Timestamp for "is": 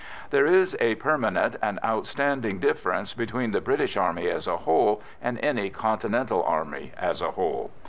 0.47-0.75